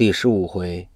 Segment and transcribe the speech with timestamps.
[0.00, 0.88] 第十五回，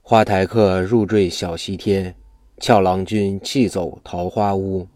[0.00, 2.14] 花台客入赘小西天，
[2.60, 4.86] 俏郎君弃走桃花坞。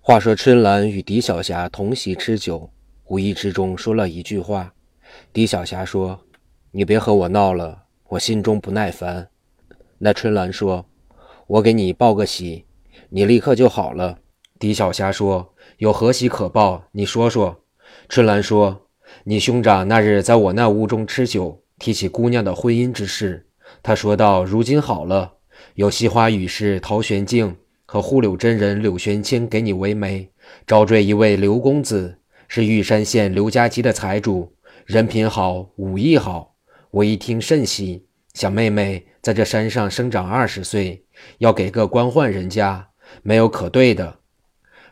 [0.00, 2.68] 话说春兰与狄小霞同席吃酒，
[3.04, 4.74] 无意之中说了一句话。
[5.32, 6.18] 狄小霞说
[6.74, 9.28] ：“你别和我闹了，我心中不耐烦。”
[9.98, 10.86] 那春兰说
[11.46, 12.64] ：“我给你报个喜，
[13.10, 14.18] 你立刻就好了。”
[14.58, 16.82] 狄小霞说：“有何喜可报？
[16.90, 17.62] 你说说。”
[18.10, 18.88] 春兰说
[19.22, 23.46] ：“你兄长那日在我那屋中吃酒。”提起姑娘的婚姻之事，
[23.82, 25.34] 他说道：“如今好了，
[25.74, 27.56] 有西花雨士陶玄静
[27.86, 30.30] 和护柳真人柳玄清给你为媒，
[30.66, 32.18] 招赘一位刘公子，
[32.48, 34.52] 是玉山县刘家集的财主，
[34.86, 36.56] 人品好，武艺好。
[36.90, 41.04] 我一听甚喜，想妹妹在这山上生长二十岁，
[41.38, 42.88] 要给个官宦人家，
[43.22, 44.18] 没有可对的。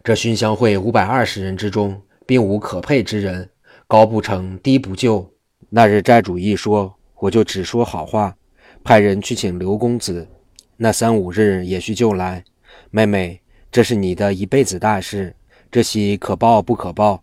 [0.04, 3.50] 这熏香会五百二十人之中，并无可配之人，
[3.88, 5.32] 高不成低不就。”
[5.76, 8.34] 那日寨主一说，我就只说好话，
[8.82, 10.26] 派人去请刘公子。
[10.78, 12.42] 那三五日也许就来。
[12.90, 15.36] 妹妹，这是你的一辈子大事，
[15.70, 17.23] 这喜可报不可报？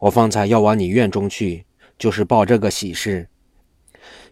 [0.00, 1.64] 我方才要往你院中去，
[1.96, 3.28] 就是报这个喜事。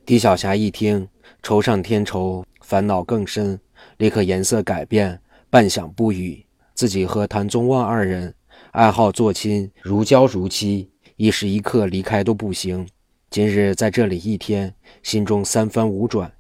[0.05, 1.07] 狄小霞一听，
[1.41, 3.61] 愁上添愁，烦恼更深，
[3.99, 6.45] 立刻颜色改变，半晌不语。
[6.75, 8.35] 自己和谭宗旺二人
[8.73, 12.85] 爱好做亲，如胶如漆，一时一刻离开都不行。
[13.33, 16.31] 今日在这里一天，心中三番五转。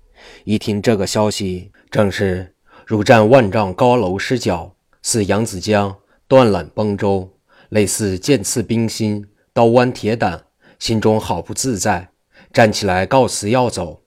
[0.44, 2.54] 一听这个消息，正是
[2.86, 5.96] 如战万丈高楼失脚，似扬子江
[6.28, 7.30] 断缆崩舟，
[7.70, 10.44] 类似剑刺冰心，刀剜铁胆，
[10.78, 12.10] 心中好不自在。
[12.52, 14.02] 站起来告辞要走。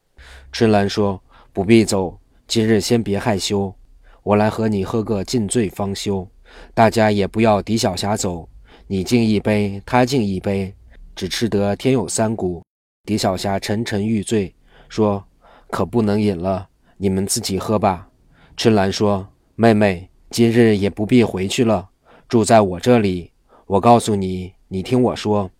[0.52, 1.19] 春兰说
[1.52, 3.73] ：“不必走，今日先别害羞，
[4.22, 6.28] 我来和你喝个尽醉方休。
[6.75, 8.47] 大家也不要狄小霞走，
[8.86, 10.75] 你敬一杯，他敬一杯，
[11.16, 12.61] 只吃得天有三谷。”
[13.06, 14.53] 狄小霞沉沉欲醉，
[14.89, 15.23] 说
[15.70, 16.67] ：“可不能饮了，
[16.98, 18.09] 你们自己喝吧。”
[18.58, 21.89] 春兰说：“妹妹，今日也不必回去了，
[22.28, 23.31] 住在我这里。
[23.68, 25.52] 我告诉你，你听我说，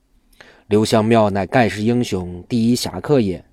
[0.68, 3.46] 刘香庙乃盖世英雄，第一侠客也。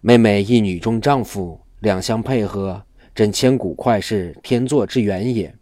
[0.00, 2.80] 妹妹一女中丈夫，两相配合，
[3.14, 5.52] 真千古快事，天作之缘也。”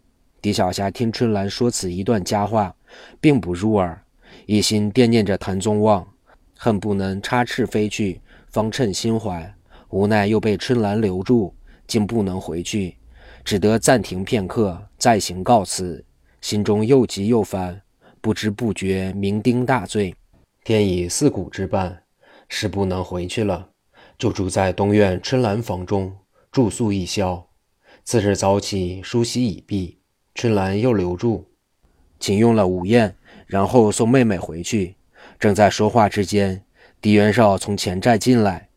[0.43, 2.75] 狄小霞听春兰说此一段佳话，
[3.19, 3.99] 并不入耳，
[4.45, 6.05] 一心惦念着谭宗旺。
[6.63, 9.53] 恨不能插翅飞去，方称心怀。
[9.89, 11.53] 无奈又被春兰留住，
[11.85, 12.95] 竟不能回去，
[13.43, 16.05] 只得暂停片刻，再行告辞。
[16.39, 17.81] 心中又急又烦，
[18.21, 20.15] 不知不觉酩酊大醉。
[20.63, 22.01] 天已四鼓之半，
[22.47, 23.67] 是不能回去了，
[24.17, 26.15] 就住在东院春兰房中
[26.49, 27.45] 住宿一宵。
[28.05, 29.99] 次日早起梳洗已毕，
[30.33, 31.45] 春兰又留住，
[32.21, 34.95] 请用了午宴，然后送妹妹回去。
[35.39, 36.63] 正在说话之间，
[37.01, 38.69] 狄元绍从前寨进来，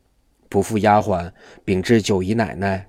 [0.49, 1.31] 不负丫鬟
[1.63, 2.87] 禀至九姨奶奶。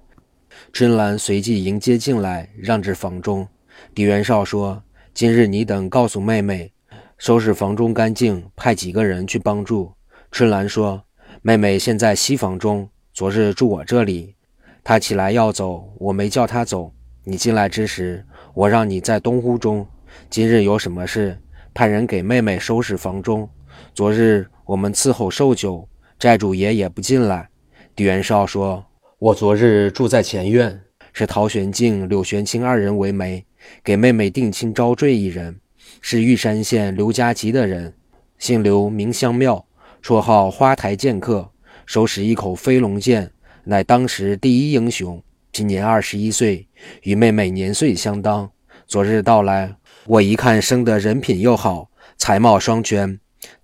[0.73, 3.47] 春兰随即迎接进来，让至房中。
[3.95, 4.83] 狄元绍说
[5.15, 6.73] ：“今日你等告诉妹妹，
[7.17, 9.93] 收拾房中干净，派几个人去帮助。”
[10.33, 11.05] 春兰说
[11.43, 14.35] ：“妹妹现在西房中，昨日住我这里。
[14.83, 16.93] 她起来要走，我没叫她走。
[17.23, 18.25] 你进来之时，
[18.55, 19.87] 我让你在东屋中。
[20.29, 21.39] 今日有什么事，
[21.73, 23.49] 派人给妹妹收拾房中。”
[23.95, 27.49] 昨日我们伺候寿酒，寨主爷也不进来。
[27.97, 28.85] 狄元绍说
[29.19, 30.81] ：“我昨日住在前院，
[31.13, 33.45] 是陶玄静、柳玄清二人为媒，
[33.83, 35.59] 给妹妹定亲招赘一人，
[36.01, 37.95] 是玉山县刘家集的人，
[38.39, 39.67] 姓刘，名香庙，
[40.01, 41.51] 绰号花台剑客，
[41.87, 43.33] 手使一口飞龙剑，
[43.65, 45.21] 乃当时第一英雄。
[45.51, 46.69] 今年二十一岁，
[47.03, 48.49] 与妹妹年岁相当。
[48.87, 49.75] 昨日到来，
[50.07, 53.19] 我一看生得人品又好，才貌双全。”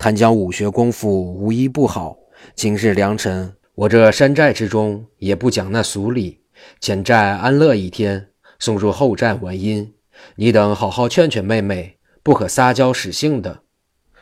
[0.05, 2.15] 谈讲武学功夫无一不好。
[2.55, 6.43] 今日良辰，我这山寨之中也不讲那俗礼，
[6.79, 8.29] 前寨安乐一天，
[8.59, 9.95] 送入后寨玩阴。
[10.37, 13.61] 你等好好劝劝妹妹，不可撒娇使性的。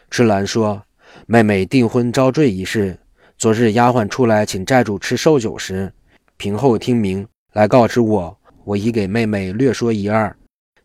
[0.08, 0.84] 春兰说
[1.26, 3.00] ：“妹妹订婚招赘一事，
[3.36, 5.92] 昨日丫鬟出来请寨主吃寿酒时，
[6.36, 10.36] 平后听明来告知我，我已给妹妹略说一二。”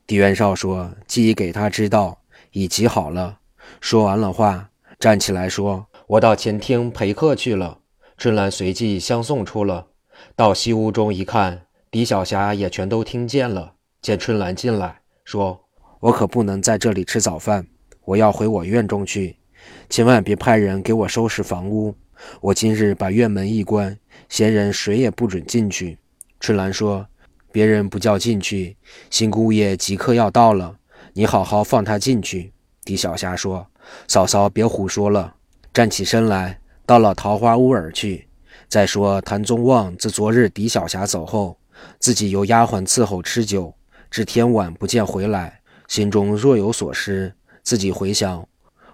[0.08, 2.20] 狄元绍说：“既已给她知道，
[2.50, 3.38] 已极好了。”
[3.80, 7.80] 说完了话，站起来说：“我到前厅陪客去了。”
[8.18, 9.86] 春兰随即相送出了。
[10.36, 11.62] 到西屋中一看，
[11.92, 13.74] 狄小霞也全都听见了。
[14.02, 15.60] 见春兰进来，说
[16.02, 17.68] ：“我可不能在这里吃早饭，
[18.06, 19.38] 我要回我院中去，
[19.88, 21.94] 千万别派人给我收拾房屋。
[22.42, 23.96] 我今日把院门一关，
[24.30, 26.00] 闲人谁也不准进去。”
[26.40, 27.06] 春兰说
[27.52, 28.76] ：“别人不叫进去，
[29.12, 30.78] 新姑爷即刻要到了，
[31.14, 32.52] 你好好放他进去。”
[32.84, 33.68] 狄小霞说
[34.08, 35.36] ：“嫂嫂，别胡说了。”
[35.74, 38.28] 站起身来，到了桃花坞而去。
[38.68, 41.58] 再说谭宗旺自昨日狄小霞走后，
[42.00, 43.74] 自己由丫鬟伺候吃酒，
[44.10, 47.34] 至天晚不见回来，心中若有所失。
[47.64, 48.48] 自己回想，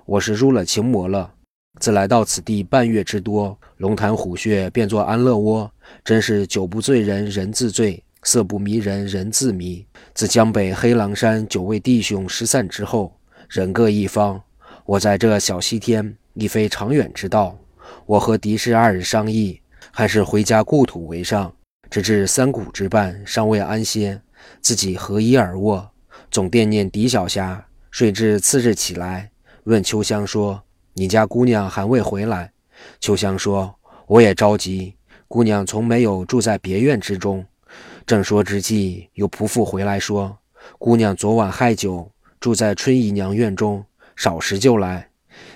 [0.05, 1.31] 我是入了情魔了。
[1.79, 5.71] 自来到此地半月之多，龙潭虎穴变作安乐窝，
[6.03, 9.85] 真是酒不醉人人自醉，色不迷人人自迷。
[10.13, 13.17] 自江北黑狼山九位弟兄失散之后，
[13.49, 14.39] 人各一方，
[14.85, 17.57] 我在这小西天亦非长远之道。
[18.05, 21.53] 我和狄氏二人商议，还是回家故土为上。
[21.89, 24.19] 直至三鼓之半，尚未安歇，
[24.61, 25.89] 自己合衣而卧，
[26.31, 27.63] 总惦念狄小霞。
[27.91, 29.29] 睡至次日起来，
[29.65, 30.61] 问秋香说
[30.93, 32.51] ：“你家姑娘还未回来？”
[32.99, 33.73] 秋香说
[34.07, 34.95] ：“我也着急，
[35.27, 37.45] 姑娘从没有住在别院之中。”
[38.05, 40.35] 正说之际，有仆妇回来说
[40.79, 45.09] ：“姑娘昨晚害酒，住在春姨娘院中，少时就来。”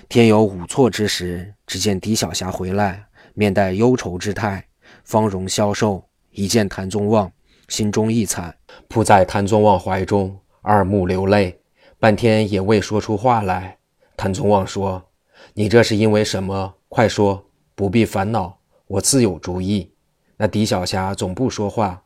[0.08, 4.66] 天有午错之时，只见狄小霞回来，面带忧愁之态，
[5.04, 6.04] 芳容消瘦。
[6.30, 7.30] 一见谭宗旺，
[7.68, 8.56] 心中一惨，
[8.88, 11.60] 扑在谭宗旺怀中，二目流泪，
[11.98, 13.76] 半天也未说出话来。
[14.16, 15.10] 谭宗旺说
[15.54, 16.74] ：“你这是因为什么？
[16.88, 17.44] 快说，
[17.74, 19.92] 不必烦恼，我自有主意。”
[20.36, 22.02] 那狄小霞总不说话，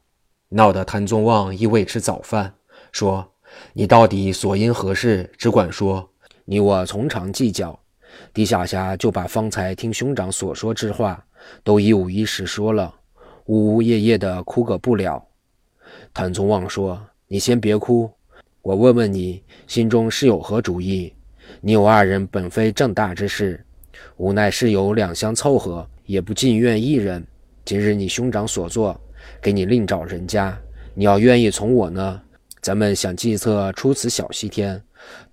[0.49, 2.55] 闹得谭宗旺亦未吃早饭，
[2.91, 3.33] 说
[3.75, 5.31] ：“你到底所因何事？
[5.39, 6.09] 只管说。”
[6.45, 7.79] 你我从长计较，
[8.35, 11.25] 狄小霞就把方才听兄长所说之话，
[11.63, 12.93] 都一五一十说了，
[13.47, 15.25] 呜呜咽咽的哭个不了。
[16.13, 18.11] 谭宗旺说：“你先别哭，
[18.61, 21.13] 我问问你，心中是有何主意？
[21.61, 23.65] 你我二人本非正大之事，
[24.17, 27.25] 无奈是有两相凑合，也不尽愿一人。
[27.65, 28.99] 今日你兄长所做，
[29.41, 30.59] 给你另找人家，
[30.95, 32.21] 你要愿意从我呢，
[32.63, 34.83] 咱们想计策出此小西天。”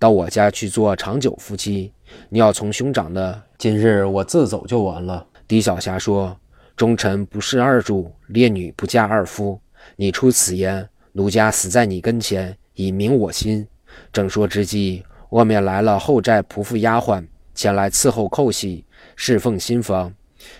[0.00, 1.92] 到我家去做长久夫妻，
[2.28, 3.40] 你要从兄长的。
[3.56, 5.24] 今日我自走就完了。
[5.46, 6.36] 狄小霞说
[6.76, 9.60] ：“忠臣不侍二主，烈女不嫁二夫。
[9.94, 13.64] 你出此言，奴家死在你跟前，以明我心。”
[14.12, 17.24] 正说之际，外面来了后寨仆妇丫鬟，
[17.54, 18.84] 前来伺候寇喜，
[19.14, 20.12] 侍奉新房。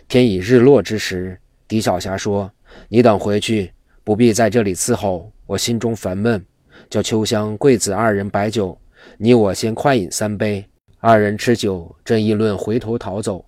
[0.07, 1.37] 天已日落之时，
[1.67, 2.53] 狄小霞说
[2.89, 3.73] ：“你等回去，
[4.05, 6.45] 不必在这里伺候，我心中烦闷。
[6.91, 8.77] 叫秋香、桂子二人摆酒。”
[9.17, 10.63] 你我先快饮三杯，
[10.99, 13.43] 二人吃酒正议论，回头逃走。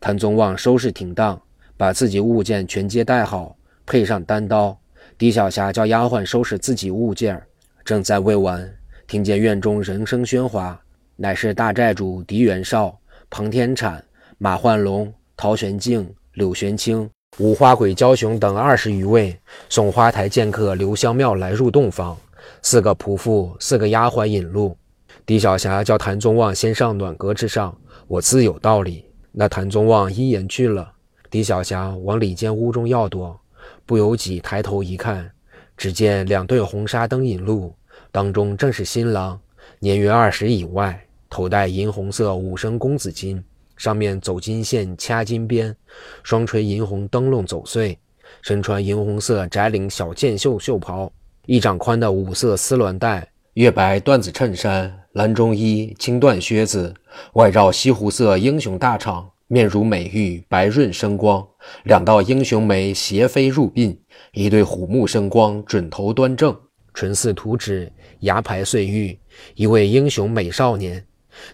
[0.00, 1.38] 谭宗旺收拾停当，
[1.76, 3.54] 把自己物件全接带好，
[3.84, 4.74] 配上单刀。
[5.18, 7.40] 狄小霞叫丫鬟收拾自己物件，
[7.84, 8.66] 正在未完，
[9.06, 10.80] 听见院中人声喧哗，
[11.16, 12.98] 乃是大寨主狄元绍、
[13.28, 14.02] 彭天产、
[14.38, 17.08] 马焕龙、陶玄静、柳玄清、
[17.38, 19.38] 五花鬼焦雄等二十余位
[19.68, 22.16] 送花台剑客刘香庙来入洞房，
[22.62, 24.76] 四个仆妇、四个丫鬟引路。
[25.26, 27.76] 狄小霞叫谭宗旺先上暖阁之上，
[28.06, 29.04] 我自有道理。
[29.32, 30.92] 那谭宗旺依言去了。
[31.30, 33.38] 狄小霞往里间屋中要躲，
[33.84, 35.30] 不由己抬头一看，
[35.76, 37.74] 只见两对红纱灯引路，
[38.12, 39.40] 当中正是新郎，
[39.80, 43.42] 年约二十以外，头戴银红色五升公子巾，
[43.76, 45.74] 上面走金线掐金边，
[46.22, 47.98] 双垂银红灯笼走穗，
[48.42, 51.10] 身穿银红色窄领小箭袖袖袍，
[51.46, 53.28] 一掌宽的五色丝鸾带。
[53.54, 56.92] 月白缎子衬衫、蓝中衣、青缎靴子，
[57.34, 61.46] 外罩西湖色英雄大氅，面如美玉，白润生光，
[61.84, 63.96] 两道英雄眉斜飞入鬓，
[64.32, 66.56] 一对虎目生光，准头端正，
[66.94, 69.16] 唇似涂脂，牙排碎玉，
[69.54, 71.04] 一位英雄美少年。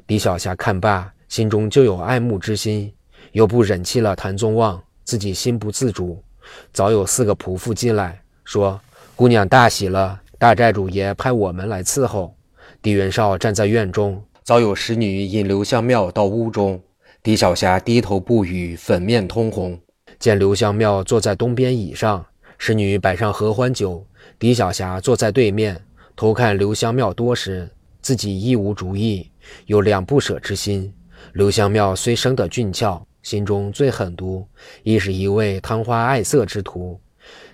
[0.07, 2.91] 狄小霞看罢，心中就有爱慕之心，
[3.33, 6.25] 又不忍弃了谭宗旺，自己心不自主。
[6.73, 8.81] 早有四个仆妇进来，说
[9.21, 12.35] ：“姑娘大喜了。”大寨主爷派我们来伺候。
[12.81, 16.81] 狄元绍站在院中，早有使女引刘香庙到屋中。
[17.23, 19.79] 狄小霞低头不语，粉面通红。
[20.19, 22.25] 见刘香庙坐在东边椅上，
[22.57, 24.07] 使女摆上合欢酒。
[24.39, 25.79] 狄小霞坐在对面，
[26.17, 27.69] 偷看刘香庙多时，
[28.01, 29.31] 自己亦无主意，
[29.67, 30.91] 有两不舍之心。
[31.35, 34.49] 刘香庙虽生得俊俏，心中最狠毒，
[34.83, 36.99] 亦是一位贪花爱色之徒。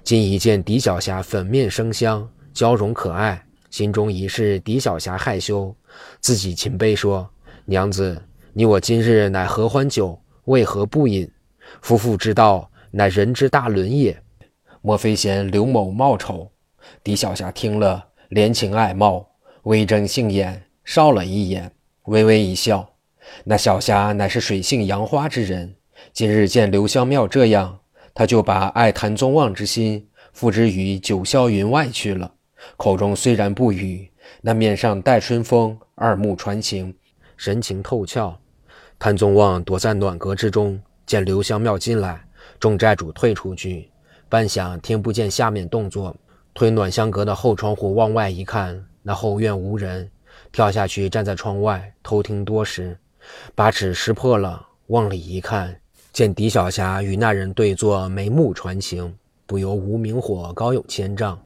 [0.06, 2.30] 今一见狄小霞粉面生香。
[2.54, 5.74] 娇容可爱，心中已是狄小霞害羞，
[6.20, 7.28] 自己擒悲说
[7.66, 8.22] ：“娘子，
[8.52, 11.28] 你我今日乃合欢酒，为何不饮？
[11.82, 14.16] 夫妇之道，乃人之大伦也。
[14.80, 16.52] 莫非嫌刘某貌丑？”
[17.02, 19.28] 狄小霞听了，怜情爱貌，
[19.64, 21.72] 微睁杏眼，扫了一眼，
[22.04, 22.88] 微微一笑。
[23.42, 25.74] 那小霞乃是水性杨花之人，
[26.12, 27.80] 今日见刘香庙这样，
[28.18, 32.32] 他就把爱谭宗旺之心付之于九霄云外去了。
[32.78, 36.96] 口中虽然不语，那面上带春风，二目传情，
[37.36, 38.34] 神情透窍。
[38.98, 42.26] 谭宗旺躲在暖阁之中，见刘香庙进来，
[42.58, 43.90] 众寨主退出去，
[44.30, 46.16] 半晌听不见下面动作，
[46.54, 50.10] 推暖香阁的后窗户往外一看，那后院无人，
[50.50, 52.98] 跳下去站在窗外偷听多时，
[53.54, 55.78] 把纸识破了，往里一看，
[56.16, 61.38] 见狄小霞与那人对坐，眉目传情，不由无名火高有千丈，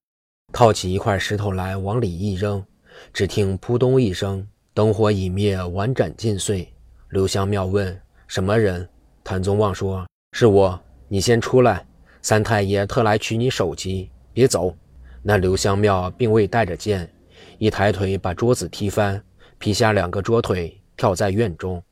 [0.52, 2.64] 套起一块石头来往里一扔，
[3.12, 6.72] 只听扑通一声，灯火已灭，碗盏尽碎。
[7.08, 8.88] 刘香庙问：“什么人？”
[9.24, 10.06] 谭宗旺说
[10.38, 11.84] ：“是我。”你先出来，
[12.22, 14.72] 三太爷特来取你首级，别走。
[15.20, 17.12] 那刘香庙并未带着剑，
[17.58, 19.20] 一抬腿把桌子踢翻，
[19.58, 21.82] 劈下两个桌腿，跳在院中。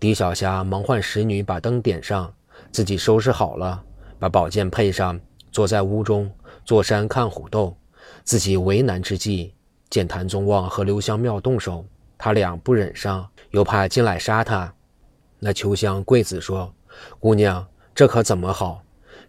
[0.00, 2.32] 狄小霞忙唤使女把灯点上，
[2.70, 3.82] 自己收拾好了，
[4.18, 5.20] 把宝剑配上，
[5.50, 6.30] 坐在屋中
[6.64, 7.76] 坐山看虎斗。
[8.24, 9.54] 自己为难之际，
[9.90, 11.84] 见谭宗旺和刘香庙动手，
[12.16, 14.72] 他俩不忍伤，又怕进来杀他。
[15.38, 16.72] 那秋香贵子说
[17.20, 18.80] ：“姑娘。”这可怎么好？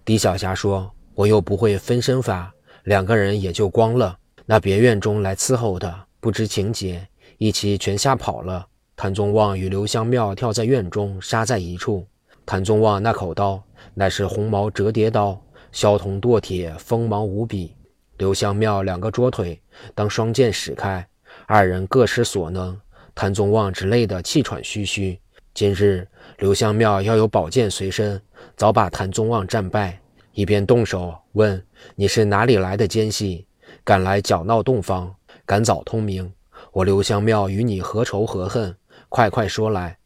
[0.06, 2.54] 狄小霞说：“我又不会分身法，
[2.84, 4.16] 两个人也就光了。
[4.46, 7.08] 那别院中来伺候的不知情节，
[7.40, 8.68] 一起全吓跑了。”
[9.02, 12.06] 谭宗旺与刘香庙跳在院中，杀在一处。
[12.46, 13.64] 谭宗旺那口刀
[13.94, 15.42] 乃是红毛折叠刀，
[15.72, 17.74] 削铜剁铁，锋芒无比。
[18.18, 19.58] 刘香庙两个桌腿
[19.96, 21.08] 当双剑使开，
[21.46, 22.78] 二人各施所能。
[23.16, 25.18] 谭宗旺只累得气喘吁吁。
[25.54, 26.06] 今日
[26.38, 28.22] 刘香庙要有宝剑随身。
[28.58, 29.98] 早把谭宗旺战败，
[30.34, 31.64] 一边动手问
[31.96, 33.48] ：“你是哪里来的奸细，
[33.86, 35.16] 敢来搅闹洞房？
[35.46, 36.30] 赶早通明！
[36.74, 38.76] 我刘香庙与你何仇何恨？
[39.10, 39.98] 快快说来！”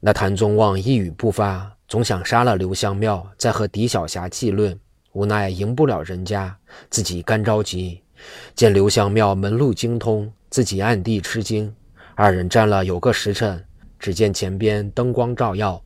[0.00, 4.78] 那谭宗旺一语不发，总想杀了刘香庙，再和狄小霞计论。
[5.12, 6.56] 无奈赢不了人家，
[6.90, 8.02] 自己干着急。
[8.54, 11.74] 见刘香庙门路精通，自己暗地吃惊。
[12.14, 13.64] 二人战了有个时辰，
[13.98, 15.82] 只见前边灯光照耀。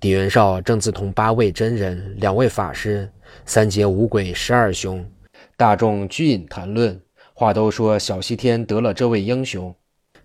[0.00, 3.08] 狄元绍正自同八位真人、两位法师、
[3.46, 5.08] 三节五鬼、十二雄，
[5.56, 7.00] 大众聚饮谈论，
[7.34, 9.72] 话都说小西天得了这位英雄，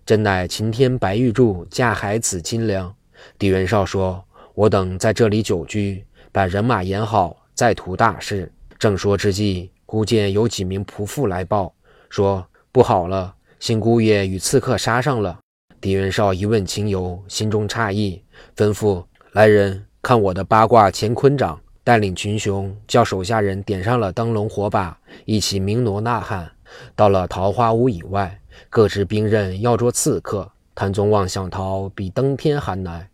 [0.06, 2.94] 真乃擎天白玉柱，架海紫金梁。
[3.40, 11.74] 狄元绍说：“我等在这里久居，把人马演好，再图大事。”正说之际，忽见有几名仆妇来报，
[12.08, 15.40] 说：“不好了，新姑爷与刺客杀上了。”
[15.82, 18.22] 狄元绍一问情由，心中诧异，
[18.56, 19.04] 吩咐。
[19.32, 21.58] 来人，看我的八卦乾坤掌！
[21.82, 26.52] 带领群雄，叫手下人点上了灯笼火把，一起鸣锣呐喊。
[26.94, 30.50] 到了桃花坞以外，各执兵刃，要捉刺客。
[30.74, 33.08] 谭宗旺想逃，比登天还难。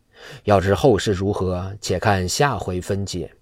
[0.45, 3.33] 要知后事如何，且看下回分解。